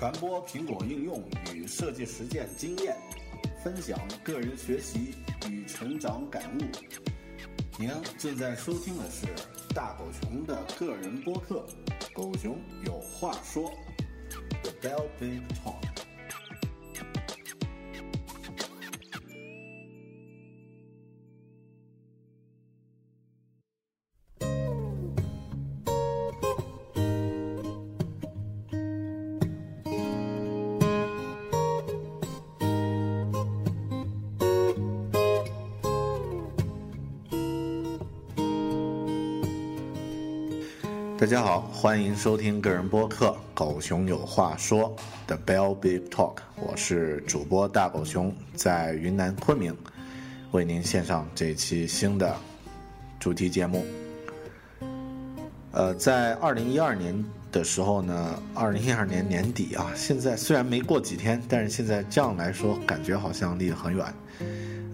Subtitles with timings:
[0.00, 1.22] 传播苹果应用
[1.52, 2.96] 与设计实践经验，
[3.62, 5.14] 分享个人学习
[5.46, 6.62] 与成长感悟。
[7.78, 9.26] 您正在收听的是
[9.74, 11.66] 大狗熊的个人播客
[12.14, 13.70] 《狗熊有话说》
[14.62, 15.79] ，The Bell Big Talk。
[41.20, 44.96] 大家好，欢迎收听个人播客《狗熊有话说》
[45.28, 49.76] 的 Bell Big Talk，我是主播大狗熊，在云南昆明
[50.52, 52.34] 为您献上这期新的
[53.18, 53.84] 主题节目。
[55.72, 64.06] 呃，在二零一二年的时候呢，二零一二年年底啊，现在虽然没过几天，但是现在这样来说，感觉好像离得很远。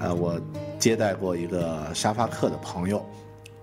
[0.01, 0.41] 呃，我
[0.77, 3.07] 接待过一个沙发客的朋友。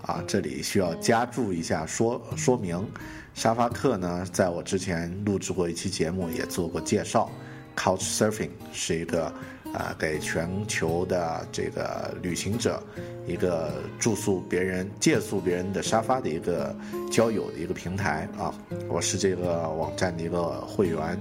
[0.04, 2.86] 啊，这里需要加注一下说说明，
[3.34, 7.32] 沙发客呢，在我之前录制过一期节目，也做过介绍。
[7.76, 9.34] Couch Surfing 是一个
[9.74, 12.84] 啊，给全球的这个旅行者
[13.26, 16.76] 一个住宿别人、借宿别人的沙发的一个
[17.12, 18.54] 交友的一个平台啊。
[18.90, 21.20] 我是这个网站的一个会员，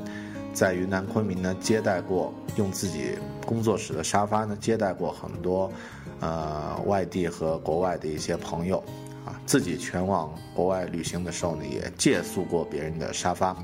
[0.52, 5.72] 在云南昆明呢接待过，用自己工作室的沙发呢接待过很多。
[6.22, 8.78] 呃，外地和国外的一些朋友，
[9.26, 13.56] 啊，自己前往国外旅行的时候呢，也借宿过别人的沙发。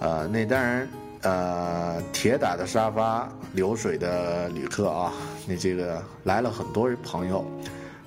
[0.00, 0.88] 呃，那当然，
[1.20, 5.12] 呃，铁打的沙发，流水的旅客啊，
[5.46, 7.44] 那这个来了很多朋友，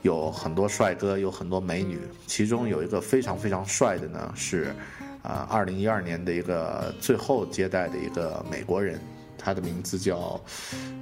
[0.01, 4.73] 有很多帅哥，有很多美女，其中有一个非常非常帅的呢，是
[5.21, 8.99] 啊，二零一二年的一个最后接待的一个美国人，
[9.37, 10.41] 他的名字叫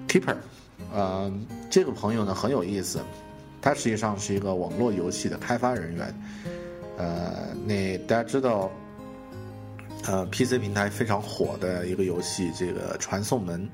[0.05, 0.35] Keeper。
[0.93, 1.31] 呃，
[1.69, 2.99] 这个朋友呢很有意思，
[3.61, 6.15] 他实际上是一个网络游戏的开发人员。
[6.97, 8.71] 呃，那大家知道，
[10.05, 13.69] 呃，PC 平台非常火的一个游戏，这个《传送门》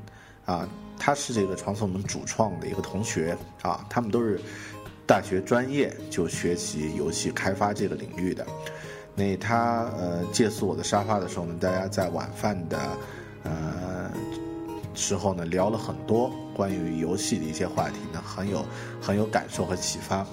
[0.52, 0.68] 啊，
[0.98, 4.40] 他是这个《传送门》主创的一个同学啊，他们都是
[5.06, 8.46] 大学专业就学习游戏开发这个领域的。
[9.14, 12.80] 那他呃借宿我的沙发的时候呢，大家在晚饭的
[13.44, 14.10] 呃。
[14.94, 16.30] 时候呢，聊了很多
[16.62, 18.64] 关于游戏的一些话题呢，很有
[19.02, 20.24] 很有感受和启发。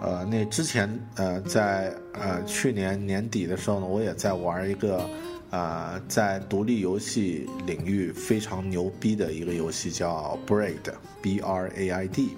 [0.00, 5.04] 呃，那之前呃，在呃去年年底的时候呢，我也在玩一个
[5.50, 12.30] 啊，在独立游戏领域非常牛逼的一个游戏，叫 Braid，B R A I D。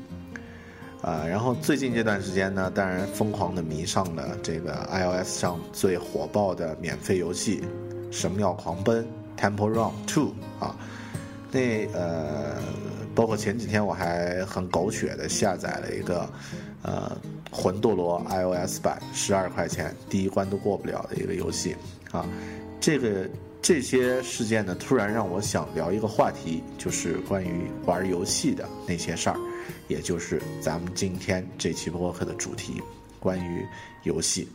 [1.01, 7.61] 啊，然后最近这段时间呢，当然疯狂的迷上了这个 iOS 上最火爆的免费游戏
[8.11, 9.07] 《神庙狂奔》
[9.41, 10.75] （Temple Run Two） 啊。
[11.53, 12.57] 那呃，
[13.15, 16.31] 包括前几天我还很狗血的下载了一个，
[16.83, 17.11] 呃，
[17.51, 21.75] 魂斗罗 iOS 版，十二块钱，第一关都过不了的一个游戏，
[22.13, 22.25] 啊，
[22.81, 23.29] 这个
[23.61, 29.37] 这些事件呢，突然让我想聊一个话题，就是关于玩游戏的那些事儿，
[29.89, 32.81] 也就是咱们今天这期播客的主题，
[33.19, 33.67] 关于
[34.05, 34.49] 游戏。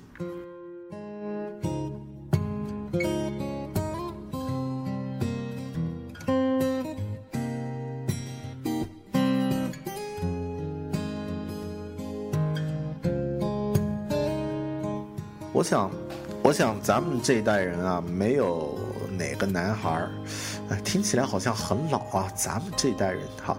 [15.66, 15.90] 想，
[16.44, 18.78] 我想咱们这一代人啊，没有
[19.18, 20.12] 哪个男孩儿，
[20.84, 22.32] 听起来好像很老啊。
[22.36, 23.58] 咱们这一代人哈，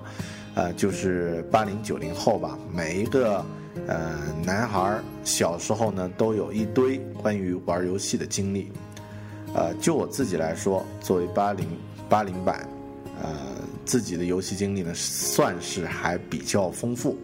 [0.55, 2.57] 呃，就是八零九零后吧。
[2.73, 3.45] 每一个
[3.89, 8.71] 呃男孩儿小时候呢，都有一堆关于玩游戏的经历。
[9.53, 11.67] 呃，就我自己来说，作为八零
[12.09, 12.69] 八零版，
[13.21, 13.29] 呃，
[13.85, 17.19] 自己的游戏经历呢，算是还比较丰富。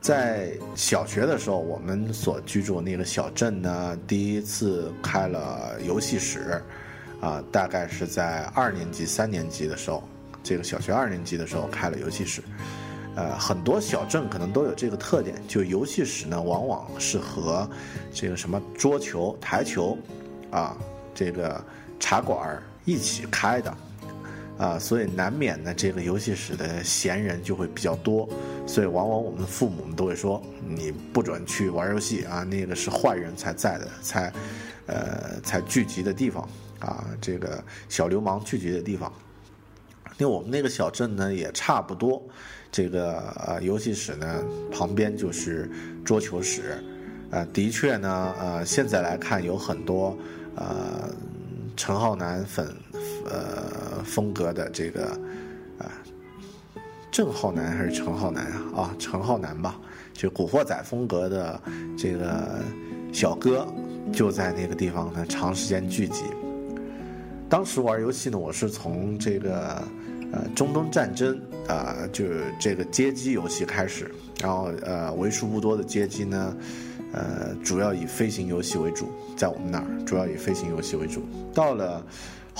[0.00, 6.62] 在小学的时候，我们所居住那个小镇呢，第一次开了游戏室，
[7.20, 10.02] 啊，大概是在二年级、三年级的时候，
[10.42, 12.42] 这个小学二年级的时候开了游戏室。
[13.16, 17.68] 呃，很多小镇可能都有这个特点，就游戏室呢，往往是和
[18.12, 19.98] 这个什么桌球、台球，
[20.50, 20.76] 啊，
[21.14, 21.62] 这个
[21.98, 23.76] 茶馆一起开的。
[24.60, 28.28] 啊，所以难免呢，这个游戏室的闲人就会比较多，
[28.66, 34.30] 所以往往我们父母们都会说，你不准去玩游戏啊，那个是坏人才在的，才，
[34.84, 36.46] 呃，才聚集的地方
[36.78, 39.10] 啊，这个小流氓聚集的地方。
[40.18, 42.22] 因为我们那个小镇呢也差不多，
[42.70, 45.70] 这个呃游戏室呢旁边就是
[46.04, 46.84] 桌球室，
[47.30, 50.14] 呃，的确呢，呃，现在来看有很多
[50.54, 51.08] 呃
[51.78, 52.76] 陈浩南粉。
[53.26, 55.06] 呃，风格的这个
[55.78, 55.90] 啊，
[57.10, 58.62] 郑浩南还是陈浩南啊？
[58.76, 59.78] 啊，陈浩南吧，
[60.12, 61.60] 就古惑仔风格的
[61.98, 62.60] 这个
[63.12, 63.66] 小哥
[64.12, 66.24] 就在那个地方呢，长时间聚集。
[67.48, 69.82] 当时玩游戏呢，我是从这个
[70.32, 71.38] 呃中东战争
[71.68, 76.56] 啊，就是这个街机游戏开始，然后呃为数不多的街机呢，
[77.12, 81.22] 呃主要以飞行游戏为主，在我们那儿主要以飞行游戏为主，
[81.52, 82.04] 到了。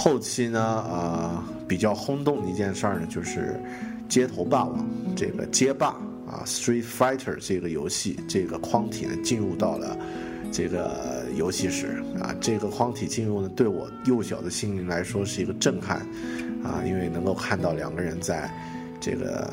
[0.02, 3.54] 后期呢，呃，比较轰动的一件事儿呢，就是
[4.08, 4.78] 《街头霸王》
[5.14, 5.88] 这个街霸
[6.26, 9.94] 啊，《Street Fighter》这个游戏，这个框体呢进入到了
[10.50, 12.34] 这个游戏室啊。
[12.40, 15.98] 这个框体进入呢，对我幼小的心灵来说是一个震撼
[16.64, 18.50] 啊，因为能够看到两个人在
[19.02, 19.52] 这个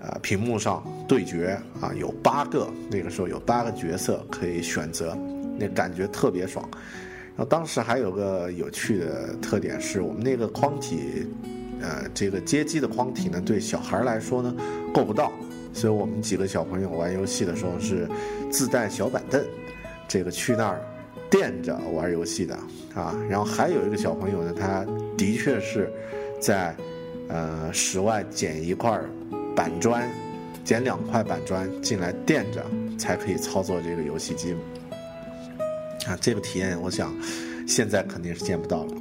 [0.00, 5.16] 呃屏幕上对决啊，有八个那个时候有八个角色可以选择，
[5.56, 6.68] 那感觉特别爽。
[7.34, 11.26] 然后当时还有个有趣的特点是我们那个框体，
[11.80, 14.54] 呃，这个街机的框体呢，对小孩来说呢
[14.92, 15.32] 够不到，
[15.72, 18.06] 所以我们几个小朋友玩游戏的时候是
[18.50, 19.42] 自带小板凳，
[20.06, 20.82] 这个去那儿
[21.30, 22.54] 垫着玩游戏的
[22.94, 23.16] 啊。
[23.30, 24.86] 然后还有一个小朋友呢，他
[25.16, 25.90] 的确是
[26.38, 26.76] 在
[27.28, 29.00] 呃室外捡一块
[29.56, 30.06] 板砖，
[30.62, 32.62] 捡两块板砖进来垫着，
[32.98, 34.54] 才可以操作这个游戏机。
[36.06, 37.14] 啊，这个体验我想
[37.66, 38.92] 现在肯定是见不到了。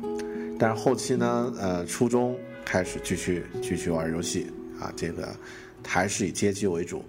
[0.59, 5.27] 但是后期呢，呃，初中开始继续继续玩游戏啊，这个
[5.83, 7.03] 还是以街机为主。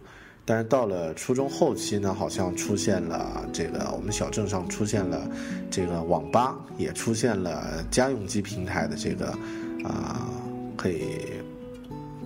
[0.44, 5.30] 但是到了初中后期呢，好像出现了这个我们小镇上出现了
[5.70, 9.26] 这个网吧，也出现了家用机平台的这个
[9.84, 10.26] 啊
[10.76, 11.18] 可以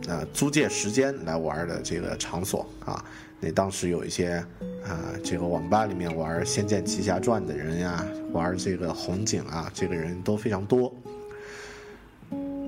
[0.07, 3.05] 呃租借时间来玩的这个场所啊。
[3.41, 4.45] 那当时有一些。
[4.89, 10.95] 啊，这个网吧里面玩《仙剑奇侠传》的人呀，玩这个红警啊，这个人都非常多。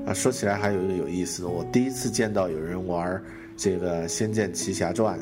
[0.04, 3.22] 啊，说起来还有一个有意思的，我第一次见到有人玩
[3.56, 5.16] 这个《仙剑奇侠传》，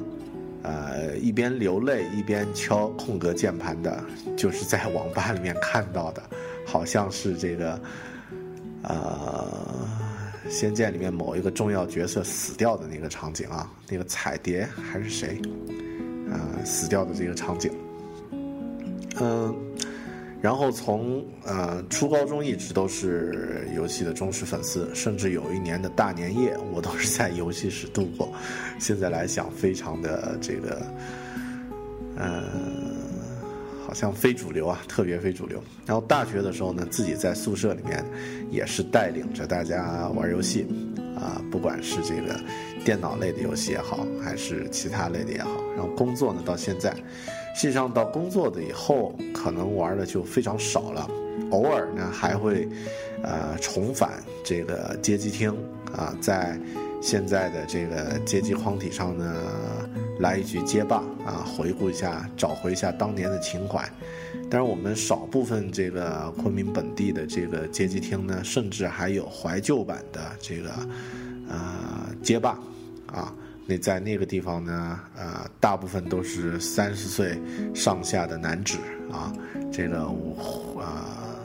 [0.63, 4.03] 呃，一边流泪一边敲空格键盘的，
[4.37, 6.23] 就是在网吧里面看到的，
[6.65, 7.81] 好像是这个，
[8.85, 9.47] 呃，
[10.51, 15.43] 《仙剑》里面某一个重要角色死掉的那个场景啊，那个彩蝶还是谁？
[16.31, 17.71] 呃，死掉的这个场景，
[19.21, 19.55] 嗯，
[20.41, 28.33] 然后从呃初高中一直都是游戏的忠实粉丝，甚至有一年的大年夜，我都是在游戏室度过。
[28.79, 30.83] 现在来想，非常的这个，
[32.17, 32.43] 呃，
[33.87, 35.63] 好像非主流啊，特别非主流。
[35.87, 38.05] 然后大学的时候呢，自己在宿舍里面
[38.51, 40.67] 也是带领着大家玩游戏，
[41.17, 42.39] 啊，不管是这个。
[42.85, 46.95] 电脑类的游戏也好，还是其他类的也好，然后工作呢，到现在，
[47.53, 51.11] 实际上到工作的以后，可能玩的就非常少了，
[51.51, 52.69] 偶尔呢还会，
[53.25, 55.53] 呃，重返这个街机厅
[55.97, 56.57] 啊，在
[57.03, 59.35] 现在的这个街机框体上呢，
[60.19, 63.89] 来一局街霸啊，回顾一下，找回一下当年的情怀。
[64.51, 70.71] 但是我们少部分这个昆明本地的这个街机厅呢，甚至还有怀旧版的这个，
[71.49, 72.59] 呃，街霸。
[73.07, 73.33] 啊，
[73.67, 77.41] 那在那个地方呢，呃，大部分都是三十岁
[77.73, 78.77] 上下的男子
[79.13, 79.33] 啊，
[79.73, 81.39] 这个我啊，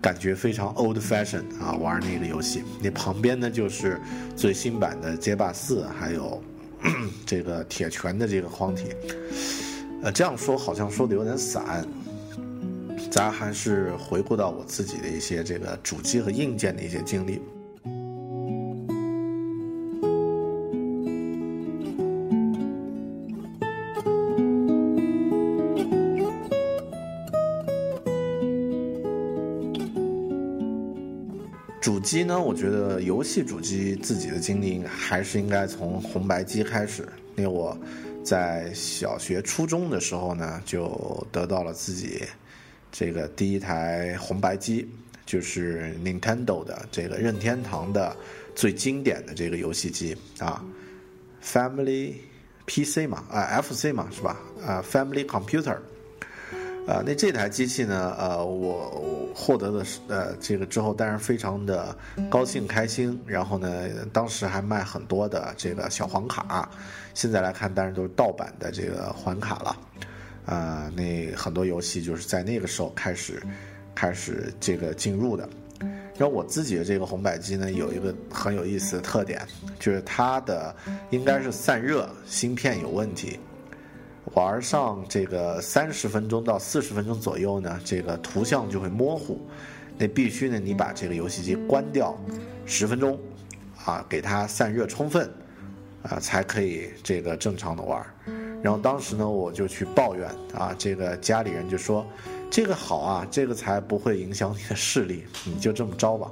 [0.00, 2.64] 感觉非常 old fashion 啊，玩那个游戏。
[2.82, 4.00] 那旁边呢就是
[4.36, 6.42] 最新版的街霸四，还有
[7.26, 8.88] 这个铁拳的这个框体。
[10.02, 11.86] 呃，这样说好像说的有点散，
[13.10, 17.40] 咱还是回顾到我自己的一些这个主机和硬件的一些经历。
[32.12, 37.74] 机呢，我觉得游戏主机自己的经历还是应该从红白机开始，因为我
[38.22, 42.22] 在小学、初中的时候呢，就得到了自己
[42.90, 44.86] 这个第一台红白机，
[45.24, 48.14] 就是 Nintendo 的这个任天堂的
[48.54, 50.62] 最经典的这个游戏机啊
[51.42, 52.12] ，Family
[52.66, 54.38] PC 嘛，啊 FC 嘛，是吧？
[54.62, 55.78] 啊，Family Computer。
[56.86, 58.14] 啊，那这台机器呢？
[58.18, 61.96] 呃，我获得的是呃这个之后，当然非常的
[62.28, 63.18] 高兴开心。
[63.24, 66.68] 然后呢，当时还卖很多的这个小黄卡，
[67.14, 69.76] 现在来看当然都是盗版的这个环卡了。
[70.44, 73.40] 啊，那很多游戏就是在那个时候开始
[73.94, 75.48] 开始这个进入的。
[76.18, 79.40] 然后我自己的这个红白机呢，有一个很有意思的特点，
[79.78, 80.74] 就是它的
[81.10, 83.38] 应该是散热芯片有问题。
[84.34, 89.40] 玩上这个三十分钟到四十分钟左右呢，这个图像就会模糊。
[89.98, 92.18] 那必须呢，你把这个游戏机关掉
[92.64, 93.18] 十分钟，
[93.84, 95.30] 啊，给它散热充分，
[96.02, 98.04] 啊，才可以这个正常的玩。
[98.62, 102.06] 然后当时呢，我就去抱怨啊，这个家里人就说，
[102.50, 106.30] 这个好啊，这个才不会影响你的视力，你就这么着吧。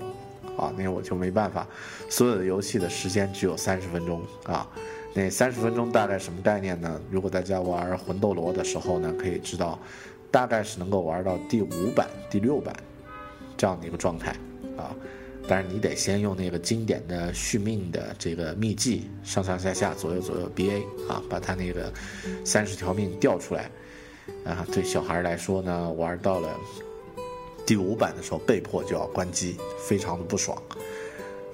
[0.57, 1.66] 啊，那我就没办法，
[2.09, 4.66] 所有的游戏的时间只有三十分钟啊。
[5.12, 7.00] 那三十分钟大概什么概念呢？
[7.11, 9.76] 如果大家玩魂斗罗的时候呢，可以知道，
[10.31, 12.73] 大概是能够玩到第五版、第六版
[13.57, 14.31] 这样的一个状态
[14.76, 14.95] 啊。
[15.49, 21.93] 但是你得先用那个经典的续命的这个秘技，上上下下、左右左右 B A 啊，把他那个
[22.45, 23.69] 三十条命调出来
[24.45, 24.64] 啊。
[24.73, 26.57] 对小孩来说呢，玩到了
[27.67, 29.57] 第五版的时候，被迫就要关机，
[29.88, 30.57] 非常的不爽。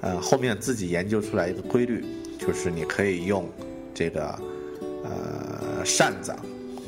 [0.01, 2.05] 呃，后面自己研究出来一个规律。
[2.37, 3.49] 就是你可以用
[3.93, 4.39] 这个
[5.03, 6.33] 呃扇子，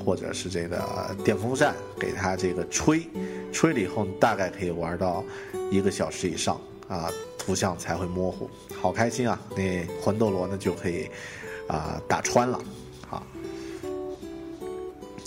[0.05, 3.07] 或者是这个电风扇给它这个吹，
[3.51, 5.23] 吹了以后你大概可以玩到
[5.71, 8.49] 一个小时以上啊，图像才会模糊，
[8.81, 9.39] 好开心啊！
[9.55, 11.09] 那魂斗罗呢就可以
[11.67, 12.59] 啊打穿了
[13.09, 13.23] 啊。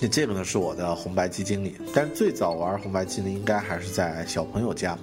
[0.00, 4.98] 那这个呢是我的红白机经历，但是最早玩红白机呢应该还是在小朋友家，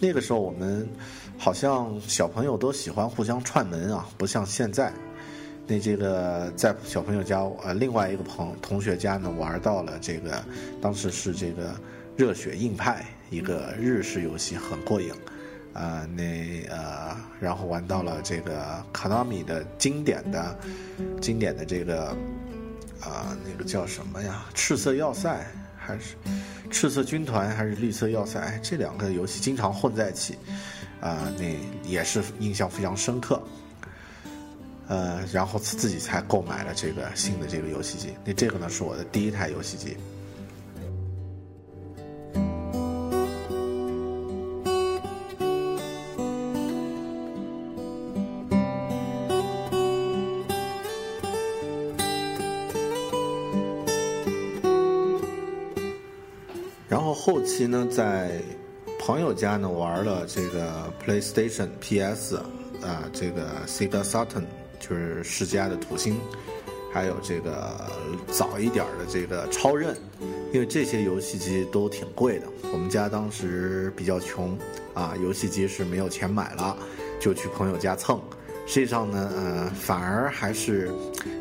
[0.00, 0.88] 那个时候我们。
[1.40, 4.92] 好像小朋友都喜欢互相串门啊，不像现在。
[5.68, 10.42] 那这个在小朋友家，呃，另外一个朋同学家呢，玩到了这个，
[10.82, 11.68] 当时是这个
[12.16, 15.12] 《热血硬派》一个日式游戏，很过瘾。
[15.72, 20.58] 啊，那呃，然后玩到了这个卡纳米的经典的、
[21.20, 22.08] 经典的这个
[23.00, 24.44] 啊，那个叫什么呀？
[24.54, 25.46] 赤色要塞
[25.78, 26.16] 还是
[26.70, 28.58] 赤色军团还是绿色要塞？
[28.62, 30.36] 这两个游戏经常混在一起。
[31.00, 33.40] 啊，那也是印象非常深刻。
[34.88, 38.14] 呃，然后自己才购买了这个新的这个游戏机。
[38.24, 39.96] 那这个呢，是我的第一台游戏机。
[57.58, 58.40] 后后期呢，在。
[59.00, 62.36] 朋友家呢玩了这个 PlayStation、PS，
[62.82, 64.44] 啊，这个 Sega Saturn
[64.80, 66.18] 就是世嘉的土星，
[66.92, 67.80] 还有这个
[68.26, 69.96] 早一点的这个超任，
[70.52, 72.46] 因为这些游戏机都挺贵的。
[72.72, 74.58] 我们家当时比较穷，
[74.94, 76.76] 啊，游戏机是没有钱买了，
[77.20, 78.20] 就去朋友家蹭。
[78.68, 80.90] 实际上呢，呃，反而还是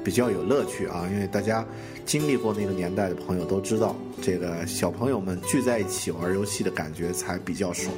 [0.02, 1.64] 比较有乐趣啊，因为大家
[2.06, 7.94] 经历过那个年代的朋友都知道，这个小朋友们聚在一起玩游戏的感觉才比较爽。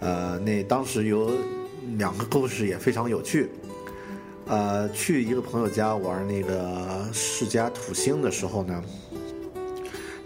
[0.00, 1.30] 呃，那当时有
[1.96, 3.48] 两个故事也非常有趣。
[4.46, 8.82] 呃，去一个朋友家玩那个世嘉土星的时候呢。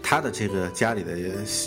[0.09, 1.13] 他的这个家里的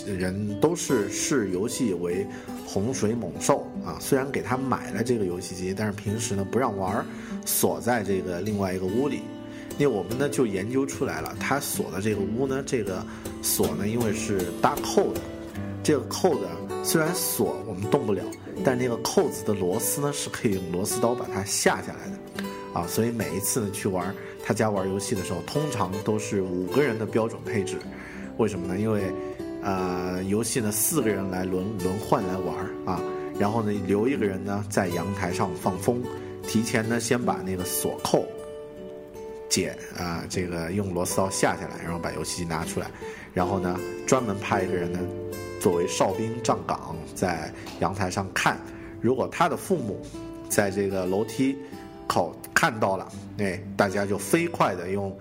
[0.05, 2.27] 人都是视游戏为
[2.65, 7.05] 洪水猛兽啊，虽然给他买了这个游戏机，但是平时呢不让玩，
[7.45, 9.21] 锁在这个另外一个屋里。
[9.77, 13.01] 那我们呢就研究出来了，他锁的这个屋呢，这个
[13.41, 15.21] 锁呢因为是搭扣的，
[15.81, 16.49] 这个扣的
[16.83, 18.25] 虽然锁我们动不了，
[18.61, 22.43] 但那个扣子的螺丝呢是可以用螺丝刀把它下下来的，
[22.77, 24.13] 啊，所以每一次呢去玩
[24.45, 27.77] 他家玩游戏的时候，通常都是五个人的标准配置。
[28.37, 28.79] 为什么呢？
[28.79, 29.03] 因为，
[29.61, 33.01] 呃，游戏呢四个人来轮轮换来玩啊，
[33.39, 36.01] 然后呢留一个人呢在阳台上放风，
[36.47, 38.25] 提前呢先把那个锁扣
[39.47, 42.87] 解啊，这个用螺丝刀下下来，然后把游戏机拿出来，
[43.33, 44.99] 然后呢专门派一个人呢
[45.61, 48.59] 作为哨兵站岗在阳台上看，
[48.99, 50.01] 如果他的父母
[50.49, 51.55] 在这个楼梯
[52.07, 55.15] 口看到了，哎大家就飞快的用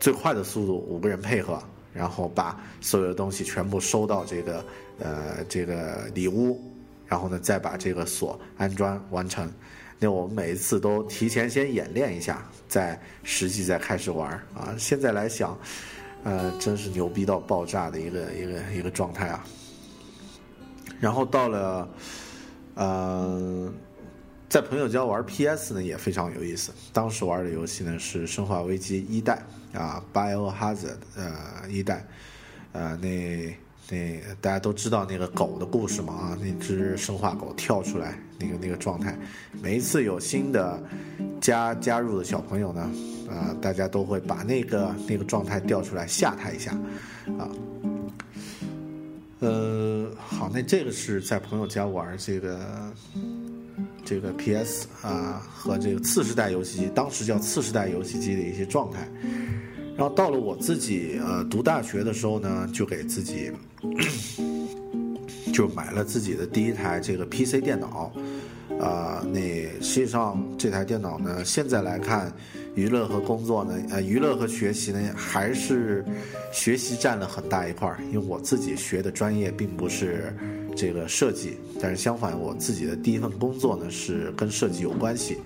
[0.00, 1.62] 最快的速度五个人配合。
[1.94, 4.64] 然后把所有的东西全部收到这个
[4.98, 6.60] 呃这个里屋，
[7.06, 9.50] 然后呢再把这个锁安装完成。
[9.98, 14.74] 那我们每一次都提前先演练一下，再实际再开始玩啊。
[14.76, 15.56] 现在来想，
[16.24, 19.46] 呃，真是牛逼到爆炸的一个一个一个状态啊。
[21.00, 21.88] 然后到了，
[22.74, 23.72] 呃，
[24.54, 26.70] 在朋友家玩 PS 呢也非常有意思。
[26.92, 29.42] 当时玩的游戏呢是《生化危机》一代
[29.72, 30.76] 啊，《Biohazard》
[31.16, 32.06] 呃一代，
[32.70, 33.52] 呃那。
[33.90, 39.14] 那大家都知道那个狗的故事嘛啊，那只生化狗跳出来那个那个状态，
[39.60, 40.82] 每一次有新的
[41.38, 42.90] 加加入的小朋友呢，
[43.28, 46.70] 啊，大家都会把那个那个状态调出来吓他一下，
[47.38, 47.46] 啊，
[49.40, 52.58] 呃，好，那这个是在朋友家玩这个
[54.04, 59.08] 这个 PS 啊和这个次世代游戏机，当时叫次世代游戏机的一些状态。
[59.96, 63.50] 然后到了我自己呃读大学的时候呢，就给自己
[65.52, 68.12] 就买了自己的第一台这个 PC 电脑，
[68.80, 69.40] 啊，那
[69.80, 72.32] 实际上这台电脑呢，现在来看，
[72.74, 76.04] 娱乐和工作呢，呃，娱乐和学习呢，还是
[76.52, 80.36] 学习占了很大一块儿，因为我自己学的专业并不是
[80.74, 85.38] 这个设计，但是相反，我自己的第一份工作呢是跟设计有关系，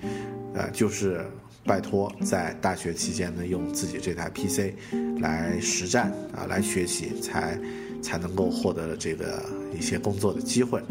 [0.55, 1.25] 呃，就是。
[1.65, 4.73] 拜托，在大学期间呢，用自己这台 PC
[5.21, 7.61] 来实战啊，来学习，才
[8.01, 9.45] 才能够获得这个
[9.79, 10.83] 一些工作的机会。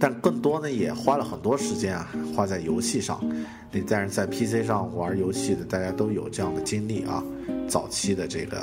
[0.00, 3.20] 但更多呢，也花了很多时间啊，花在游戏上。
[3.70, 7.22] 那但是在 PC 上玩游戏的，大家都有这样的经历啊。
[7.68, 8.60] 早期的这个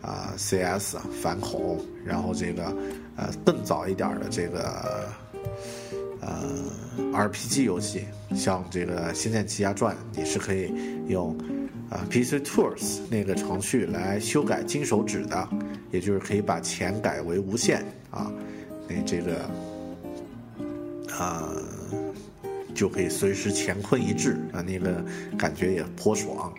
[0.00, 2.76] 啊 CS 反恐，然后这个
[3.16, 5.08] 呃更早一点的这个。
[6.26, 6.42] 呃
[7.12, 10.72] ，RPG 游戏像这个《仙剑奇侠传》，你是可以
[11.06, 11.36] 用
[11.90, 15.46] 啊 PC Tools 那个程序来修改金手指的，
[15.90, 18.32] 也就是可以把钱改为无限啊，
[18.88, 19.36] 那这个
[21.14, 21.52] 啊
[22.74, 25.04] 就可以随时乾坤一掷啊，那个
[25.36, 26.50] 感觉也颇爽。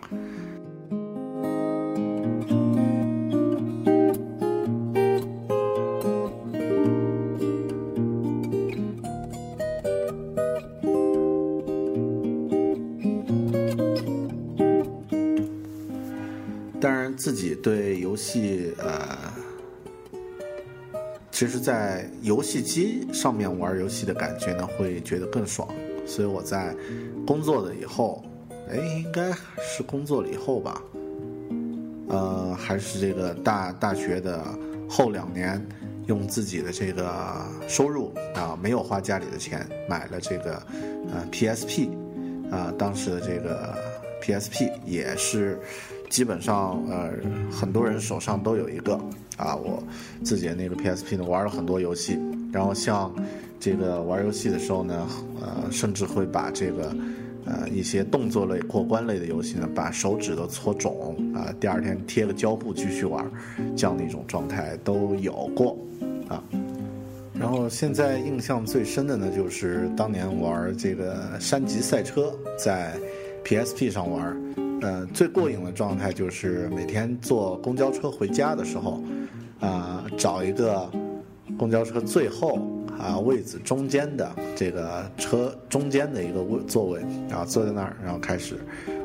[17.36, 19.14] 自己对游戏，呃，
[21.30, 25.68] 其实，在游戏机上面玩游戏的感觉呢，会觉得更爽。
[26.06, 26.74] 所以我在
[27.26, 28.24] 工作了以后，
[28.70, 30.82] 哎，应该是工作了以后吧，
[32.08, 34.42] 呃，还是这个大大学的
[34.88, 35.62] 后两年，
[36.06, 40.54] 用自己的这个收入啊，没有花家里的钱，买了这个
[41.12, 41.90] 呃 PSP，
[42.50, 43.76] 啊，当时的这个
[44.22, 45.60] PSP 也是。
[46.08, 47.10] 基本上，呃，
[47.50, 48.94] 很多人手上都有一个
[49.36, 49.54] 啊。
[49.56, 49.82] 我
[50.22, 52.18] 自己的那个 PSP 呢，玩了很多游戏。
[52.52, 53.12] 然后像
[53.60, 55.06] 这个玩游戏的时候呢，
[55.40, 56.96] 呃，甚至会把这个
[57.44, 61.52] 呃一些动作类、过关类的游戏呢，把手指都搓肿啊。
[61.60, 63.28] 第二天贴个胶布继续玩，
[63.76, 65.76] 这样的一种状态都有过
[66.28, 66.42] 啊。
[67.34, 72.94] 然后现在印象最深的呢，就是当年玩这个山脊赛车，在
[73.44, 74.34] PSP 上玩。
[74.82, 79.02] 呃，最过瘾的状态就是每天坐公交车回家的时候，
[79.58, 80.88] 啊，找一个
[81.58, 82.60] 公交车最后
[82.98, 88.58] 啊位子中间的这个车中间的一个位座位，然后坐在那儿，然后开始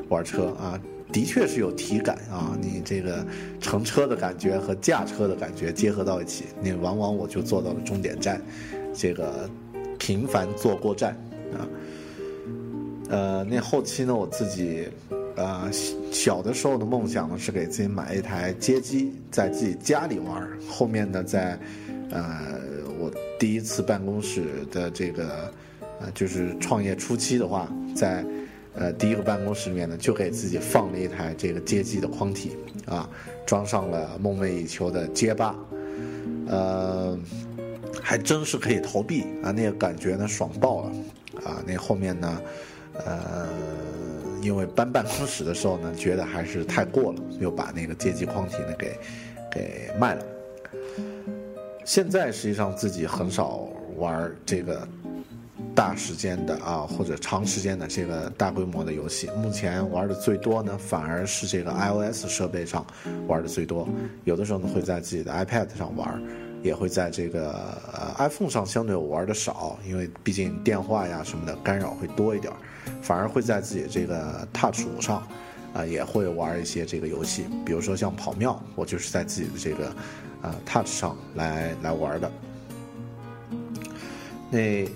[0.08, 0.78] 玩车啊，
[1.10, 3.24] 的确是有体感啊，你这个
[3.58, 8.40] 乘车的感觉和驾车的感觉结合到一起，那往往我就坐到了终点站，
[8.94, 9.48] 这个
[9.98, 11.16] 频繁坐过站
[11.54, 11.64] 啊，
[13.08, 14.86] 呃，那后期呢，我自己。
[15.34, 15.70] 呃，
[16.12, 20.46] 小的时候的梦想呢是给自己买一台街机，在自己家里玩。
[20.68, 21.58] 后面呢，在
[22.10, 22.58] 呃
[22.98, 25.50] 我第一次办公室的这个
[26.00, 27.66] 呃就是创业初期的话，
[27.96, 28.22] 在
[28.74, 32.52] 呃第一个办公室里面呢，就给自己放了一台这个街机的框体
[32.84, 33.08] 啊，
[33.46, 35.56] 装上了梦寐以求的街霸，
[36.46, 37.18] 呃，
[38.02, 40.92] 还真是可以投币啊，那个感觉呢爽爆了
[41.44, 41.64] 啊！
[41.66, 42.40] 那后面呢，
[43.06, 43.48] 呃。
[44.42, 48.98] 因为搬办公室的时候呢，觉得还是太过了，又把那个街机框体呢给
[49.50, 50.24] 给卖了。
[51.84, 54.86] 现在实际上自己很少玩这个
[55.74, 59.30] 大时间的啊，或者长时间的这个大规模的游戏。
[59.36, 62.84] 目前玩的最多呢，反而是这个 iOS 设备上
[63.28, 63.88] 玩的最多。
[64.24, 66.20] 有的时候呢，会在自己的 iPad 上玩，
[66.62, 67.52] 也会在这个
[67.92, 72.52] 呃 iPhone 上相对我玩的少，因为毕竟电话呀什么的干扰会多一点。
[73.02, 75.26] 反而会在自己这个 Touch 五上，
[75.74, 79.88] 啊，也会玩一些这个游戏，比如说像跑庙，我就是在自己的这个，
[80.40, 82.30] 啊 Touch 上来来玩的。
[84.50, 84.86] 那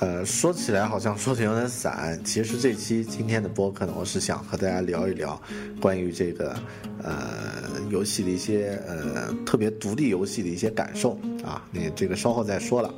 [0.00, 2.20] 呃，说起来好像说的有点散。
[2.24, 5.40] 其实这期今天的播客呢，我是想和大家聊一聊
[5.80, 6.54] 关于这个
[7.02, 11.12] 呃游戏的一些呃特别独立游戏的一些感受
[11.44, 11.64] 啊。
[11.70, 12.94] 那这个稍后再说了。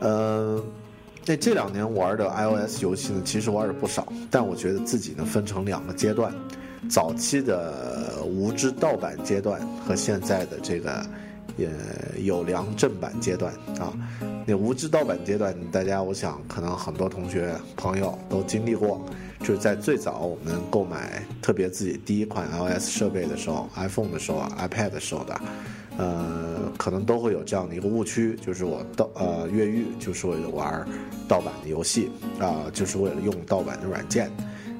[0.00, 0.62] 呃，
[1.26, 6.32] 那这两年玩的 iOS 游戏呢，其实玩的不少，但我觉得自己呢分成两个阶段：
[6.90, 11.04] 早期的无知盗版阶段和现在的这个
[11.56, 11.70] 也
[12.18, 13.92] 有良正版阶段啊。
[14.46, 19.02] 那无知盗版阶段，大家我想可能很多同学朋友都经历过，
[19.40, 25.40] 就是在最早我们购买特别自己第一款 iOS 设备的时候，iPhone 的时候，iPad 的时候的，
[25.96, 30.86] 呃，可能都会有这样的一个误区，就是我盗呃越狱就是为了玩
[31.28, 34.30] 盗版的游戏啊，就是为了用盗版的软件。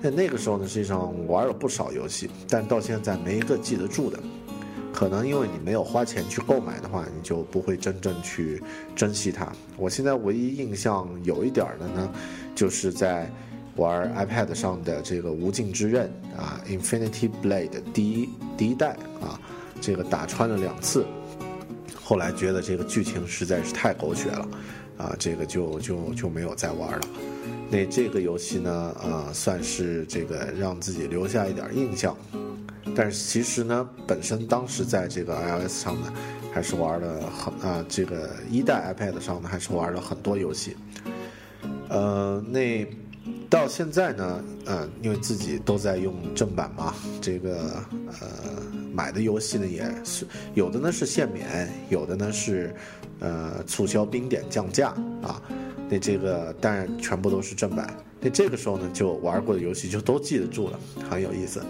[0.02, 4.18] 那那个时候呢，实际上玩了不少游戏，但到现在没一个记得住的。
[4.92, 8.62] 可能因为你没有花钱去购买的话，你就不会真正去
[8.94, 9.50] 珍惜它。
[9.76, 12.08] 我现在唯一印象有一点的呢，
[12.54, 13.28] 就是在
[13.74, 19.40] 玩 iPad 上的这个《无尽之刃》啊，《Infinity Blade》第一第一代啊，
[19.80, 21.04] 这个打穿了两次，
[22.02, 24.48] 后来觉得这个剧情实在是太狗血了，
[24.96, 27.00] 啊，这个就就就没有再玩了。
[27.70, 32.16] 那这个游戏呢，呃，算是这个让自己留下一点印象。
[32.94, 36.12] 但是其实呢，本身当时在这个 iOS 上呢，
[36.52, 40.76] 还是玩了很啊，这个一代 iPad 上呢，还是玩了很多游戏。
[41.88, 42.86] 呃，那
[43.54, 47.80] 到现在呢，呃，因为自己都在用正版嘛，这个
[48.20, 48.28] 呃
[48.92, 52.74] 买的游戏呢也是有的呢是限免，有的呢是
[53.20, 54.88] 呃促销冰点降价
[55.22, 55.40] 啊。
[55.88, 57.96] 那这个当然全部都是正版。
[58.20, 61.62] 那这个时候呢，就玩过的游戏就都记得住了，很有意思。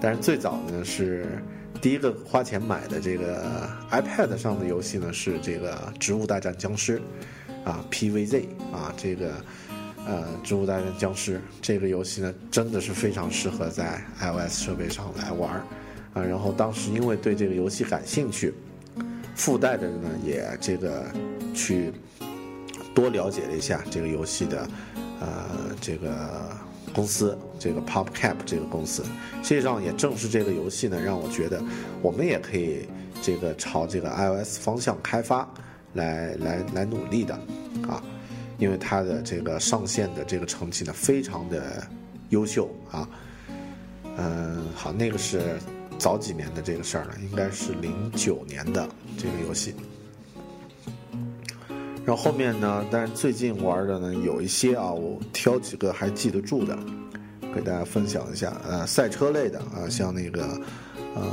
[0.00, 1.26] 但是最早呢是
[1.82, 6.98] 第一个花钱买的这个 iPad 上的游戏呢是这个《植物大战僵尸》，
[7.68, 9.34] 啊 PVZ 啊这个
[10.06, 15.62] 呃《植物大战僵尸》这个游戏呢真的是非常适合在 iOS 设备上来玩儿
[16.14, 16.22] 啊。
[16.22, 18.54] 然后当时因为对这个游戏感兴趣，
[19.34, 21.04] 附带的呢也这个
[21.54, 21.92] 去
[22.94, 24.68] 多了解了一下这个游戏的
[25.20, 25.26] 呃
[25.80, 26.56] 这个。
[26.94, 29.02] 公司这个 PopCap 这个公司，
[29.42, 31.62] 实际上也正是这个游戏呢，让我觉得
[32.00, 32.88] 我们也可以
[33.20, 35.46] 这个朝这个 iOS 方向开发
[35.92, 37.34] 来来来努力的
[37.86, 38.02] 啊，
[38.58, 41.86] 因为它的这个上线的这个成绩呢非常的
[42.30, 43.08] 优秀啊，
[44.16, 45.58] 嗯，好，那个是
[45.98, 49.74] 早几年的这个事儿了，应该是零九年的这个游戏。
[52.04, 52.86] 然后后面呢？
[52.88, 56.78] 但是最近玩的呢，有一些啊，我挑几个还记得住的，
[57.52, 58.56] 给大家分享一下。
[58.64, 60.44] 呃，赛车类的啊，像那个
[61.16, 61.26] 呃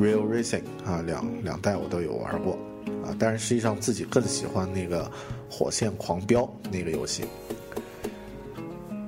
[0.00, 2.52] ，Real Racing 啊，两两代我都有玩过
[3.04, 3.10] 啊。
[3.18, 5.10] 但是实际上自己更喜欢那个
[5.50, 7.24] 火线狂飙那个游戏。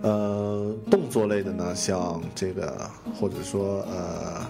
[0.03, 4.47] 呃，动作类的呢，像这个或者说呃。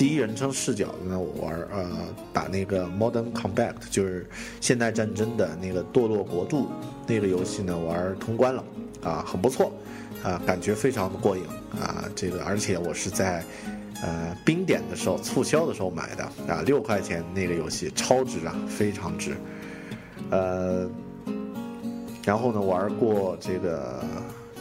[0.00, 1.90] 第一人称视角的呢，我玩呃
[2.32, 4.26] 打那个 Modern Combat，就是
[4.58, 6.70] 现代战争的那个堕落国度
[7.06, 8.64] 那个游戏呢，玩通关了
[9.02, 9.70] 啊，很不错
[10.22, 11.44] 啊，感觉非常的过瘾
[11.78, 12.06] 啊。
[12.16, 13.44] 这个而且我是在
[14.02, 19.36] 呃冰点的时候促销的时候买的啊，六块钱那个游戏超值啊，非常值。
[20.30, 20.88] 呃，
[22.30, 24.00] 然后呢玩过这个。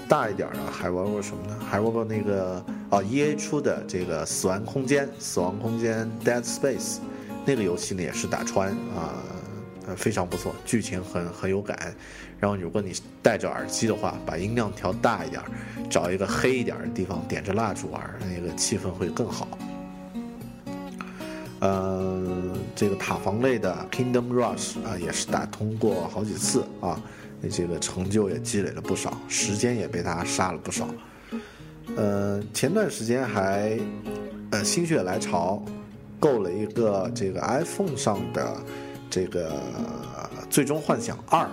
[0.08, 1.56] 大一点的还玩过什么呢？
[1.70, 2.56] 还玩过那个
[2.90, 6.98] 啊，E A 出的这个《死亡空间》《死亡空间》Dead Space，
[7.46, 9.14] 那个游戏呢也是打穿啊，
[9.86, 11.94] 呃非常不错，剧情很很有感。
[12.40, 15.44] 然后如果你戴着耳机的话，把音量调大一点，
[15.92, 19.48] 找一个黑一点的地方，点着蜡烛玩，那个气氛会更好。
[21.60, 27.00] 呃，这个塔防类的 Kingdom Rush 啊，也是打通过好几次啊。
[27.48, 30.88] 这个成就也积累了不少，时间也被他杀了不少。
[31.96, 33.80] 呃，前段时间还，
[34.52, 35.64] 呃，心血来潮，
[36.20, 38.58] 购了一个这个 iPhone 上的
[39.10, 39.52] 这个
[40.50, 41.50] 《最终幻想二》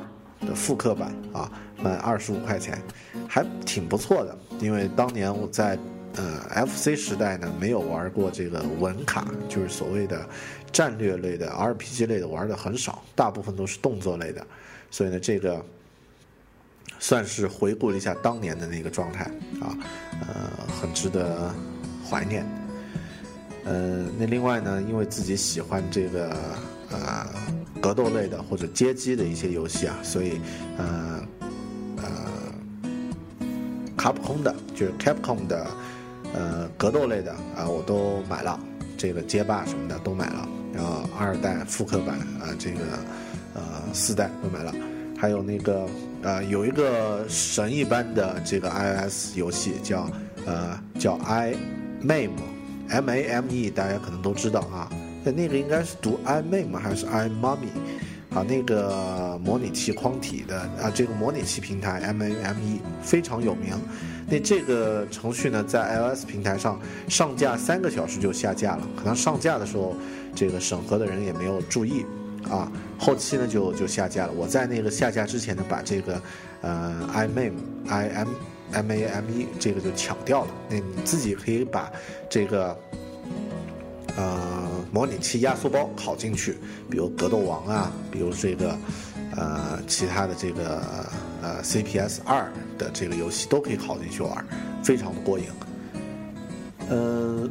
[0.47, 1.51] 的复刻版啊，
[1.83, 2.79] 卖二十五块钱，
[3.27, 4.37] 还挺不错的。
[4.61, 5.79] 因为当年我在
[6.17, 10.29] 呃 FC 时代呢，没有玩过这个文卡，就是所谓的
[10.71, 14.47] 战略类的 RPG 类的玩的很少，大部分都是动作类的，
[14.91, 15.65] 所以呢，这个。
[17.07, 19.23] 算是回顾了一下当年的那个状态
[19.61, 19.79] 啊，
[20.23, 21.55] 呃，很值得
[22.05, 22.45] 怀念。
[23.65, 26.37] 呃，那另外呢，因为自己喜欢这个
[26.91, 27.25] 呃
[27.81, 30.41] 格斗类的或者街机的一些游戏啊，所以
[30.79, 31.23] 呃
[31.99, 32.09] 呃，
[33.97, 35.65] 卡普空的，就是 Capcom 的
[36.35, 38.59] 呃格斗类的啊，我都买了，
[38.99, 42.81] 这个街霸什么的都买了，然后二代复刻版啊，这个
[43.55, 43.63] 呃
[43.95, 44.75] 四代都买了，
[45.17, 45.87] 还有那个。
[46.27, 50.11] 呃，有一个神一般的这个 iOS 游戏叫
[50.45, 54.91] 呃叫 iMame，M A M E，大家可能都知道啊。
[55.23, 57.69] 那那个应该是读 iMame 还是 iMummy？
[58.35, 63.75] 啊，那个模拟器框体的啊，这个模拟器平台 M A M E 非常有名。
[64.29, 69.95] 那这个程序呢，在 iOS 平台上上架三个小时就下架了，可能上架的时候
[70.35, 72.05] 这个审核的人也没有注意
[72.51, 74.33] 啊，后期呢就就下架了。
[74.33, 76.23] 我在那个下架之前呢，把这个
[76.63, 77.53] 呃 iMame
[77.89, 78.29] I M
[78.73, 80.51] M A M E 这个就抢掉了。
[80.69, 81.91] 那你自己可以把
[82.29, 82.77] 这个。
[84.19, 86.57] 呃，模拟器压缩包拷进去，
[86.89, 88.75] 比如格斗王啊，比如这个，
[89.37, 90.81] 呃，其他的这个
[91.43, 94.43] 呃 CPS 二的这个游戏都可以拷进去玩，
[94.83, 95.45] 非常的过瘾。
[96.89, 97.47] 呃，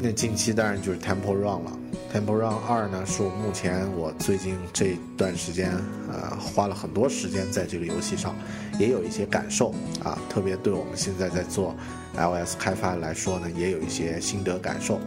[0.00, 1.72] 那近期当然就是 Temple Run 了
[2.14, 5.72] ，Temple Run 二呢是我目前我最近这段时间
[6.08, 8.32] 呃花了很多时间在这个游戏上，
[8.78, 11.74] 也有一些感受啊，特别对我们现在在做
[12.14, 15.00] iOS 开发来说呢，也有一些心得感受。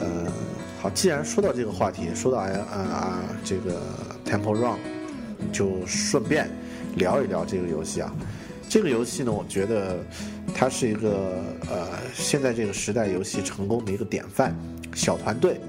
[0.00, 0.26] 呃，
[0.80, 3.80] 好，既然说到这个话题，说到啊啊这个
[4.26, 4.78] Temple Run，
[5.52, 6.50] 就顺便
[6.96, 8.12] 聊一聊这个游戏啊。
[8.72, 9.98] 这个游戏呢，我觉得
[10.54, 14.56] 它是一个呃现在这个时代游戏成功的一个典范。
[14.94, 15.60] 小团队，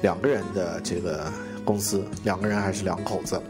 [0.00, 1.32] 两个人的这个
[1.64, 3.40] 公司，两个人还是两口子，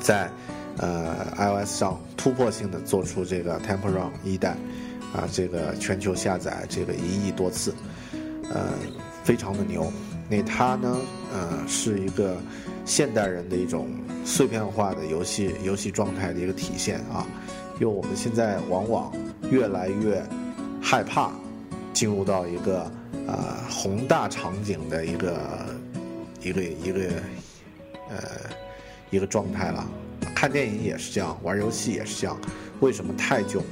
[0.00, 0.30] 在
[0.78, 4.56] 呃 iOS 上突破性的做出这个 Temple Run 一代，
[5.12, 7.74] 啊，这个全球下载这个一亿多次。
[8.50, 8.72] 呃，
[9.22, 9.92] 非常的牛。
[10.30, 10.96] 那它呢，
[11.34, 12.38] 呃，是一个
[12.86, 13.90] 现代人的一种
[14.24, 17.26] 碎片化的游戏游戏状态的一个体现啊。
[17.80, 19.12] 因为我们现在往往
[19.50, 20.22] 越来越
[20.80, 21.30] 害怕
[21.92, 22.90] 进入到一个
[23.26, 25.38] 呃宏大场景的一个
[26.42, 27.00] 一个一个
[28.10, 28.16] 呃
[29.10, 29.86] 一个状态了。
[30.34, 32.36] 看电影也是这样，玩游戏也是这样。
[32.80, 33.62] 为什么泰囧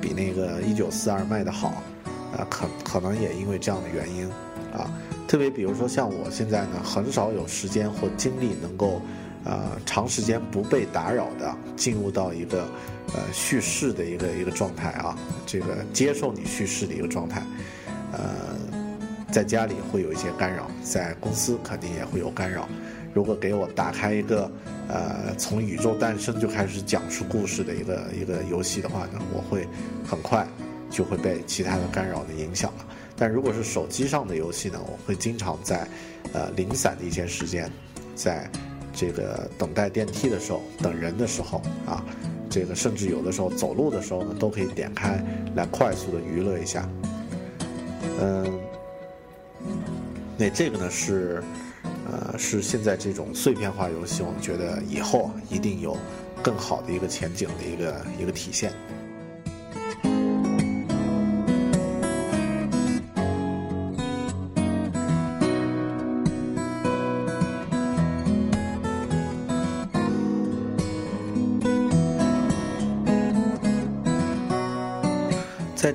[0.00, 1.68] 比那个一九四二卖的好？
[2.36, 4.28] 啊，可可能也因为这样的原因，
[4.76, 4.90] 啊，
[5.28, 9.00] 特别比如说像我现在呢，很少有时间或精力能够，
[9.46, 12.68] 呃，长时间不被打扰的进入到一个，
[13.14, 17.42] 呃，叙事的一个一个状态啊，这个接受你叙事的一个状态，
[18.12, 18.58] 呃，
[19.30, 22.68] 在家里会有一些干扰，在公司肯定也会有干扰。
[23.14, 24.50] 如果给我打开一个，
[24.88, 29.66] 呃，从宇宙诞生就开始讲述故事的一个一个游戏的话呢，我会
[30.04, 30.46] 很快。
[30.88, 32.86] 就会被其他的干扰的影响了。
[33.16, 35.86] 但如果是手机上的游戏呢，我会经常在，
[36.32, 37.68] 呃，零散的一些时间，
[38.14, 38.48] 在
[38.96, 42.02] 这个等待电梯的时候、等人的时候啊，
[42.48, 45.22] 这个甚至有的时候走路的时候呢，都可以点开
[45.54, 46.88] 来快速的娱乐一下。
[48.18, 48.58] 嗯，
[50.38, 51.42] 那这个呢是，
[52.10, 55.94] 呃，是现在这种碎片化游戏，我们觉得以后一定有
[56.42, 58.72] 更好的一个前景的一个一个体现。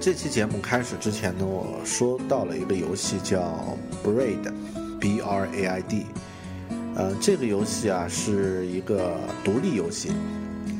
[0.02, 6.08] 这期节目开始之前呢，我说到了一个游戏叫 Braid，B R A I D，
[6.96, 10.10] 呃，这个游戏啊是一个独立游戏。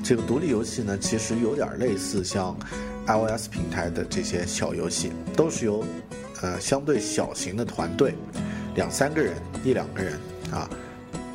[0.04, 2.58] 这个独立游戏呢，其实有点类似像
[3.06, 5.86] iOS 平台的这些小游戏，都是由
[6.42, 8.16] 呃相对小型的团队，
[8.74, 10.20] 两三个人、一两个人
[10.52, 10.68] 啊，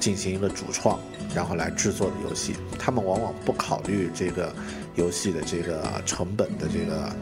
[0.01, 0.99] 进行一个主创，
[1.37, 2.57] 然后来制作的游戏。
[2.81, 4.53] 他们往往不考虑这个
[4.97, 7.15] 游戏的这个成本的这个。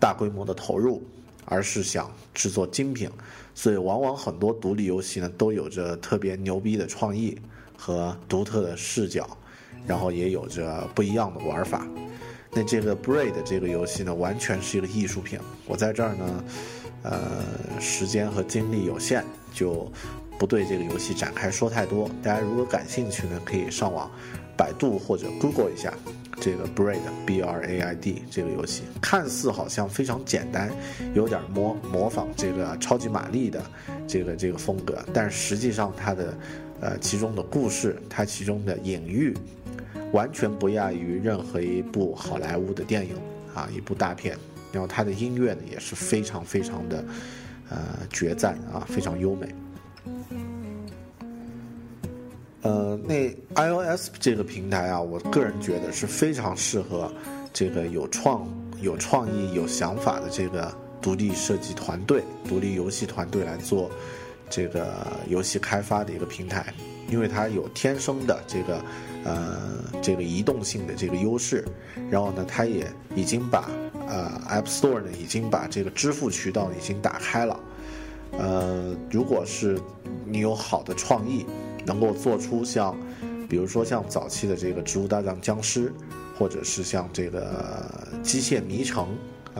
[0.00, 1.02] 大规模的投入，
[1.44, 3.10] 而是想制作精品，
[3.54, 7.38] 所以往往很多独立游戏呢都有着特别牛逼的创意
[7.76, 9.28] 和独特的视角，
[9.86, 11.86] 然后也有着不一样的玩法。
[12.50, 15.38] 那这个 Braid 这个游戏呢，完全是一个艺术品。
[15.66, 16.44] 我在这儿呢，
[17.02, 17.44] 呃，
[17.78, 19.90] 时间和精力有限，就
[20.38, 22.08] 不对这个游戏展开说太多。
[22.22, 24.10] 大家如果感兴趣呢，可以上网
[24.58, 25.94] 百度或者 Google 一下。
[26.40, 30.70] 这个 Braid B R A I D 这个游戏看似好像非常简单，
[31.12, 33.60] 有点模模仿这个超级玛丽的
[34.06, 36.38] 这个这个风格，但实际上它的
[36.80, 39.36] 呃其中的故事，它其中的隐喻，
[40.12, 43.16] 完全不亚于任何一部好莱坞的电影
[43.56, 44.38] 啊，一部大片。
[44.72, 47.04] 然后它的音乐呢也是非常非常的
[47.68, 47.78] 呃
[48.10, 49.52] 绝赞啊，非常优美。
[52.68, 57.10] 呃，那 iOS 这个平台啊，我个人觉得是非常适合
[57.50, 58.46] 这个有创、
[58.82, 63.90] 有创意、有想法的这个独立设计团队、独立游戏团队来做
[64.50, 64.86] 这个
[65.28, 66.66] 游戏开发的一个平台，
[67.08, 68.84] 因为它有天生的这个
[69.24, 71.64] 呃这个移动性的这个优势，
[72.10, 73.70] 然后呢，它也已经把
[74.06, 77.58] 呃 App Store 呢已经把这个支付渠道已经打开了。
[78.32, 79.80] 呃，如果是
[80.26, 81.46] 你有好的创意，
[81.88, 82.94] 能够做出像，
[83.48, 85.88] 比如说像早期的这个《植物大战僵尸》，
[86.38, 87.90] 或者是像这个
[88.22, 89.08] 《机械迷城》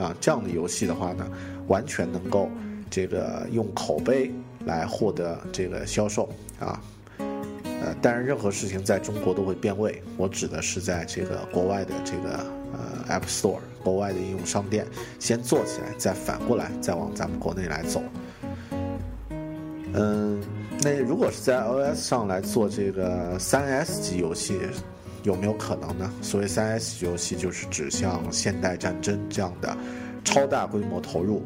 [0.01, 1.27] 啊这样的游戏的话呢，
[1.67, 2.49] 完全能够
[2.89, 4.31] 这个用口碑
[4.65, 6.79] 来获得这个销售啊。
[7.17, 14.85] 呃，当然任何事情在中国都会变味，我指的是在这个国外的这个呃 App Store，国外的应用商店
[15.17, 18.03] 先做起来，再反过来再往咱们国内来走。
[20.81, 24.57] 那如果是在 iOS 上来做这个三 S 级游戏，
[25.23, 26.09] 有没有可能呢？
[26.21, 29.75] 所谓三 S 级游戏，就是指像《现代战争》这样的
[30.23, 31.43] 超大规模投入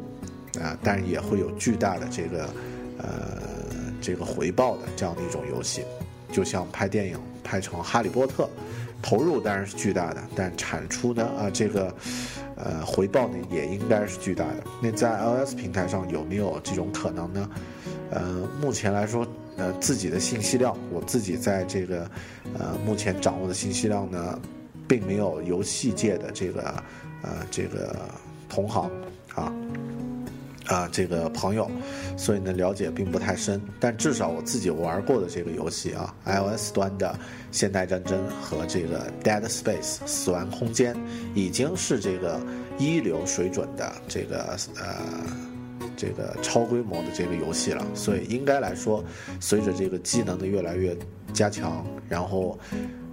[0.60, 2.44] 啊，但也会有巨大的这个
[2.98, 3.38] 呃
[4.00, 5.82] 这个回报的这样的一种游戏，
[6.30, 8.44] 就像拍电影拍成《哈利波特》，
[9.02, 11.92] 投入当然是巨大的，但产出呢啊这个
[12.54, 14.62] 呃回报呢也应该是巨大的。
[14.80, 17.50] 那在 iOS 平台上有没有这种可能呢？
[18.10, 22.08] 呃，目前来说，呃，自己的信息量，我自己在这个，
[22.58, 24.38] 呃，目前掌握的信息量呢，
[24.86, 26.62] 并没有游戏界的这个，
[27.22, 27.96] 呃，这个
[28.48, 28.90] 同行
[29.34, 29.52] 啊，
[30.66, 31.68] 啊，这个朋友，
[32.16, 33.60] 所以呢，了解并不太深。
[33.80, 37.08] 但至少我自己玩过的这个游戏啊，iOS 端的
[37.50, 40.94] 《现代战争》和这个《Dead Space》死亡空间，
[41.34, 42.40] 已经是这个
[42.78, 45.53] 一流水准的这个呃。
[45.96, 49.04] 这个超规模的这个游戏了，所以应该来说，
[49.40, 50.96] 随着这个机能的越来越
[51.32, 52.58] 加强，然后，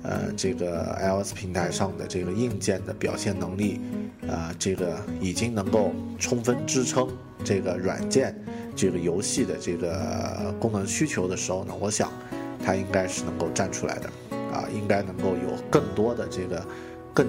[0.04, 3.80] 呃，这个 iOS 平台上的这个硬件的表现能力，
[4.28, 7.08] 啊，这个已经能够充分支撑
[7.44, 8.36] 这个软件
[8.76, 12.12] 这个游戏的这个功能需求的时候呢，我想，
[12.63, 14.10] 它应该是能够站出来的，
[14.54, 16.65] 啊，应该能够有更多的这个
[17.13, 17.28] 更。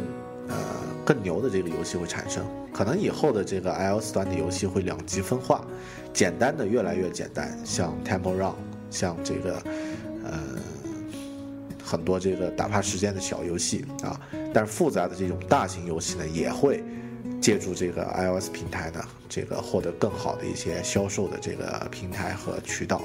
[0.49, 0.57] 呃，
[1.05, 5.65] 更牛的这个游戏会产生，可能以后的这个 iOS 端的游戏会两极分化，
[6.13, 8.53] 简单的越来越简单，像 Temple Run，
[8.91, 9.63] 像这个，
[10.25, 10.41] 呃，
[11.85, 14.21] 很多这个打发时间的小游戏啊，
[14.55, 16.83] 但是复杂的这种大型游戏呢，也会
[17.41, 23.03] 借助这个 iOS 平台呢，这个获得更好的一些销售的这个平台和渠道。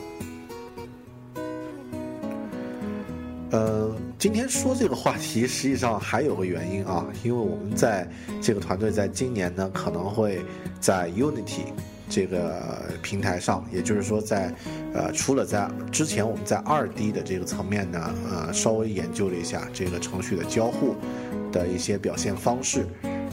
[3.50, 8.06] 呃，今天说这个话题，实际上还有个原因啊，因为我们在
[8.42, 10.42] 这个团队在今年呢，可能会
[10.82, 11.72] 在 Unity
[12.10, 14.54] 这个平台上，也就是说，在
[14.94, 20.96] 呃，除了在之前我们在二 D 的这个层面呢，呃，稍微研究了一下这个程序的交互
[21.52, 22.86] 的一些表现方式。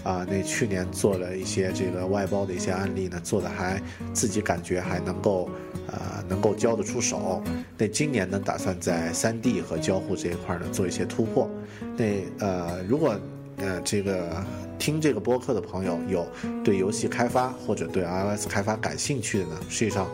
[0.04, 5.48] 啊，那去年做了一些这个外包的一些案例呢，做的还自己感觉还能够，
[5.86, 7.42] 呃，能够交得出手。
[7.78, 11.50] 那今年呢，打算在三 D 和交互这一块呢做一些突破。
[11.96, 12.04] 那
[12.38, 13.18] 呃，如果
[13.56, 14.44] 呃这个
[14.78, 16.26] 听这个播客的朋友有
[16.62, 20.06] 对游戏开发或者对 iOS 开发感兴趣的呢，实际上，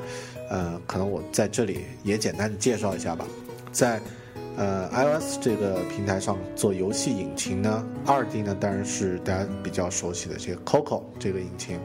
[0.51, 3.27] 呃，可能我在这里也简单的介绍一下吧，
[3.73, 4.01] 在。
[4.57, 11.79] 呃，iOS 这个平台上做游戏引擎呢，二 D 呢当然是大家比较熟悉的这个 Coco 这个引擎，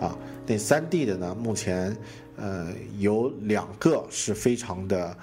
[0.00, 1.94] 啊，那三 D 的呢，目前
[2.36, 5.14] 呃有两个是非常的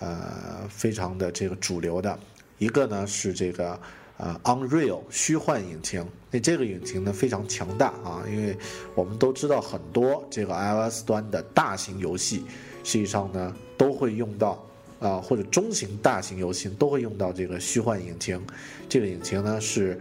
[0.00, 2.18] 呃非常的这个主流的，
[2.58, 3.78] 一个呢是这个
[4.16, 8.56] 呃 Unreal 虚幻引擎，那这个引擎呢非常强大啊，因为
[8.96, 12.42] 我们都知道很多这个 iOS 端的大型游戏，
[12.82, 14.64] 实际上呢都会用到。
[15.00, 18.40] 啊，或者中型、大型游戏都会用到这个虚幻引擎。
[18.88, 19.98] 这个引擎呢是，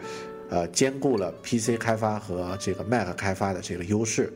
[0.49, 4.31] 呃，兼顾了 PC 开发和这个 Mac 开发的这个优势。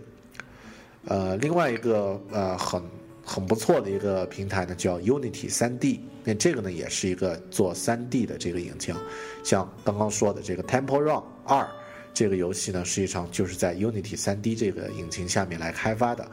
[1.05, 2.81] 呃，另外一个呃很
[3.25, 8.95] 很不错的一个平台呢叫 Unity 3D，那这个呢也是一个做 3D 的这个引擎。
[9.43, 11.67] 像刚刚说的这个 Temple Run 二
[12.13, 16.29] 这个游戏呢，实际上就是在 Unity 3D 这个引擎下面来开发的。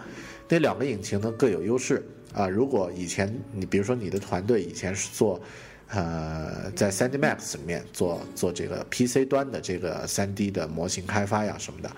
[0.49, 2.05] 那两个引擎呢各有优势。
[2.35, 5.41] 啊，如果以前你比如说你的团队以前是做，
[5.89, 11.91] 呃，在 3D Max 里面做做这个 PC 端的这个 3D 的模型开发呀什么的，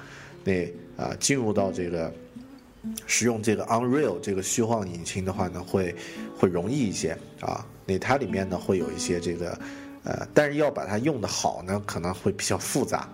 [0.45, 2.13] 那啊进入到这个
[3.09, 5.95] 使用这个 Unreal 这个虚幻引擎的话呢，会
[6.39, 7.67] 会容易一些啊。
[7.85, 9.59] 那它里面呢会有一些这个
[10.05, 13.09] 呃，但是要把它用的好呢，可能会比较复杂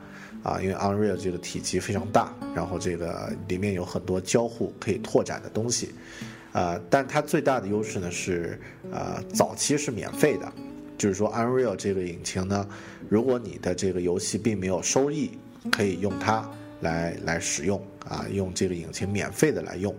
[0.47, 5.91] 啊，因为 Unreal 这个体积非常大，然后这个里面有很多交互可以拓展的东西。
[6.53, 8.57] 呃，但它最大的优势呢是，
[8.93, 10.53] 呃，早期是免费的，
[10.97, 12.65] 就是说 Unreal 这个引擎呢，
[13.09, 15.33] 如果你的这个游戏并没有收益，
[15.73, 16.49] 可以用它
[16.81, 19.93] 来来使用啊，用这个引擎免费的来用，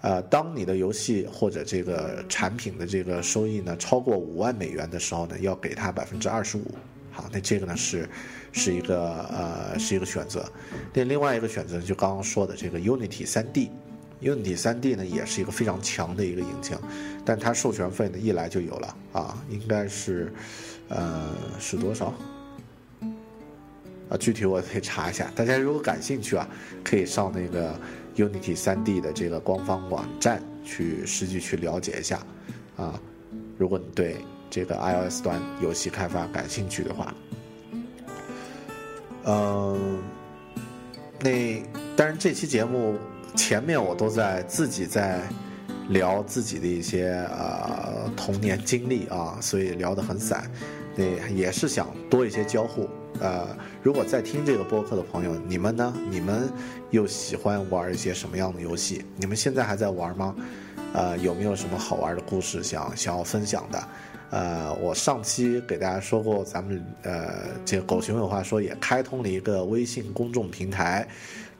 [0.00, 6.64] 呃，当你的游戏或者这个产品的这个收益呢超过五万美元的时候呢，要给他百分之二十五。
[7.14, 8.08] 好，那这个呢是
[8.52, 10.44] 是一个呃是一个选择。
[10.92, 16.76] 那另外一个选择就刚刚说的这个 Unity 3D，Unity 3D 呢也是一个非常强的一个引擎，
[17.24, 20.32] 但它授权费呢一来就有了啊，应该是
[20.88, 22.12] 呃是多少？
[24.10, 25.30] 啊，具体我可以查一下。
[25.34, 26.46] 大家如果感兴趣啊，
[26.82, 27.74] 可以上那个。
[28.16, 32.24] Unity 3D 的这个官方网站去实际去了解一下，
[32.76, 32.94] 啊，
[33.58, 34.18] 如果你对
[34.54, 37.12] 这个 iOS 端游戏开发感兴趣的话，
[39.24, 40.00] 嗯，
[41.18, 41.60] 那
[41.96, 42.96] 当然这期节目
[43.34, 45.22] 前面我都在自己在
[45.88, 50.48] 聊自己的一些呃童年经历啊，所以聊得很散，
[50.94, 52.88] 那也是想多一些交互。
[53.18, 53.48] 呃，
[53.82, 55.92] 如果在听这个播客的朋友，你们呢？
[56.08, 56.48] 你们
[56.92, 59.04] 又喜欢玩一些什么样的游戏？
[59.16, 60.32] 你们现在还在玩吗？
[60.92, 63.88] 呃，有没有什么好玩的故事想想要分享的？
[64.34, 71.06] 呃，我上期给大家说过，咱们呃，这个狗熊有话说也开通了一个微信公众平台，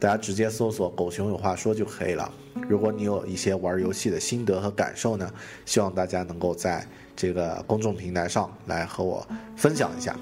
[0.00, 2.28] 大家直接搜索“狗熊有话说”就可以了。
[2.68, 5.32] 如果你有一些玩游戏的心得和感受呢，
[5.64, 9.24] 希望大家能够在这个公众平台上来和我
[9.56, 10.16] 分享一下。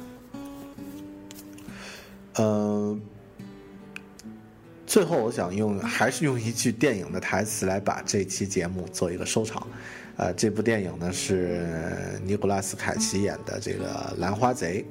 [2.35, 3.01] 嗯，
[4.87, 9.67] 最后我想用还是用一句电影的台词来把这期节目做一个收场。
[10.17, 11.67] 呃，这部电影呢是
[12.25, 14.83] 尼古拉斯凯奇演的这个《兰花贼》，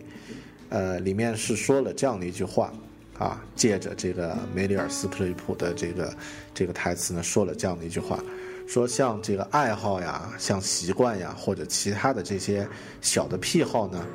[0.69, 2.73] 呃，里面是说了这样的一句话
[3.17, 6.13] 啊，借着这个梅里尔斯普里普的这个
[6.53, 8.23] 这个台词呢，说了这样的一句话，
[8.67, 12.67] 说像这个爱好呀，像习惯呀，或者其他的这些
[13.01, 14.05] 小的癖好呢。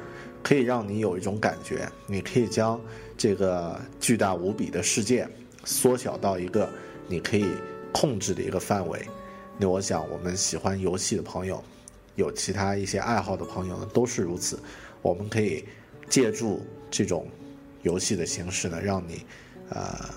[0.42, 2.80] 可以让你有一种感觉，你可以将
[3.18, 5.26] 这个巨大无比的世界
[5.64, 6.70] 缩小到一个
[7.09, 7.46] 你可以
[7.92, 9.04] 控制的一个范围。
[9.59, 11.62] 那我想，我们喜欢游戏的朋友，
[12.14, 14.59] 有其他一些爱好的朋友呢，都是如此。
[15.02, 15.64] 我们可以
[16.09, 17.28] 借助这种
[17.82, 19.26] 游戏的形式呢，让你
[19.70, 20.11] 呃，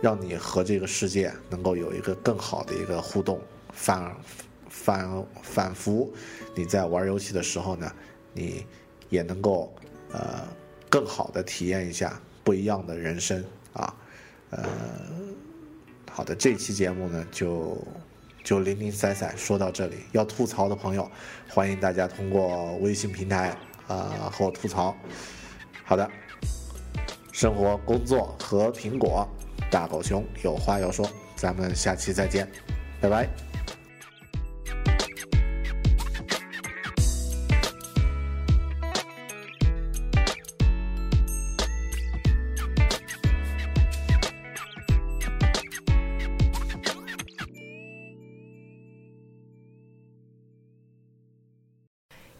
[0.00, 3.40] 让你和这个世界能够有一个更好的一个互动。
[3.72, 4.16] 反
[4.68, 6.12] 反反复，
[6.54, 7.92] 你在玩游戏的时候呢，
[8.32, 8.64] 你。
[9.08, 9.72] 也能够，
[10.10, 10.42] 呃，
[10.90, 13.94] 更好的体验一下不一样的人生啊，
[14.50, 14.68] 呃，
[16.10, 17.78] 好的，这期节目呢就
[18.46, 19.96] 就零零散散说到这里。
[20.12, 21.10] 要吐槽的朋友，
[21.48, 23.52] 欢迎大家通过微信平台
[23.88, 24.96] 呃和我吐槽。
[25.84, 26.08] 好的，
[27.32, 29.28] 生活、工作和苹果，
[29.68, 32.48] 大狗熊有话要说，咱们下期再见，
[33.00, 33.45] 拜拜。